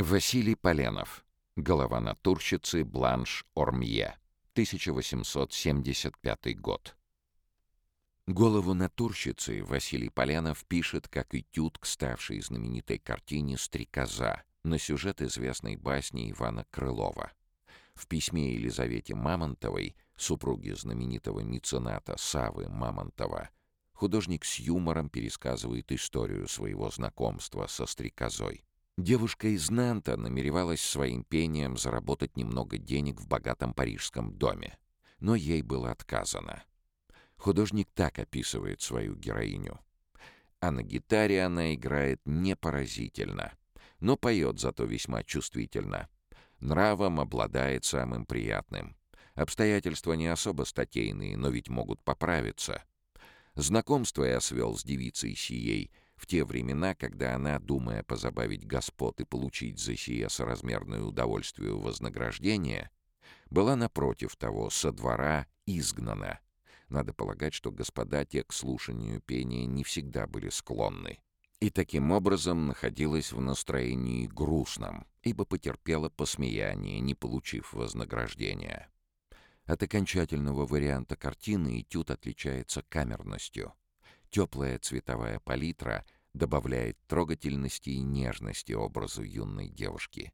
[0.00, 1.24] Василий Поленов.
[1.56, 4.16] Голова натурщицы Бланш Ормье.
[4.52, 6.96] 1875 год.
[8.28, 15.74] Голову натурщицы Василий Поленов пишет как этюд к ставшей знаменитой картине «Стрекоза» на сюжет известной
[15.74, 17.32] басни Ивана Крылова.
[17.96, 23.50] В письме Елизавете Мамонтовой, супруге знаменитого мецената Савы Мамонтова,
[23.94, 28.62] художник с юмором пересказывает историю своего знакомства со стрекозой.
[28.98, 34.76] Девушка из Нанта намеревалась своим пением заработать немного денег в богатом парижском доме,
[35.20, 36.64] но ей было отказано.
[37.36, 39.78] Художник так описывает свою героиню.
[40.58, 43.52] А на гитаре она играет непоразительно,
[44.00, 46.08] но поет зато весьма чувствительно.
[46.58, 48.96] Нравом обладает самым приятным.
[49.36, 52.82] Обстоятельства не особо статейные, но ведь могут поправиться.
[53.54, 59.24] Знакомство я свел с девицей сией— в те времена, когда она, думая позабавить господ и
[59.24, 62.90] получить за сие соразмерное удовольствие вознаграждение,
[63.50, 66.40] была напротив того со двора изгнана.
[66.88, 71.20] Надо полагать, что господа те к слушанию пения не всегда были склонны.
[71.60, 78.90] И таким образом находилась в настроении грустном, ибо потерпела посмеяние, не получив вознаграждения.
[79.66, 83.72] От окончательного варианта картины этюд отличается камерностью—
[84.30, 90.32] Теплая цветовая палитра добавляет трогательности и нежности образу юной девушки.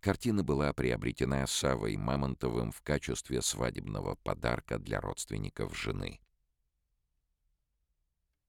[0.00, 6.20] Картина была приобретена Савой Мамонтовым в качестве свадебного подарка для родственников жены.